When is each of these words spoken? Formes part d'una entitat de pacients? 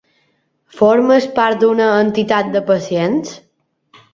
Formes 0.77 1.27
part 1.35 1.61
d'una 1.65 1.91
entitat 2.07 2.51
de 2.57 2.63
pacients? 2.73 3.37